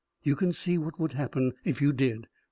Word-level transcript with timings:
You 0.23 0.35
can 0.35 0.51
see 0.51 0.79
what 0.79 0.99
would 0.99 1.13
happen 1.13 1.53
if 1.63 1.79
you 1.79 1.93
did? 1.93 2.27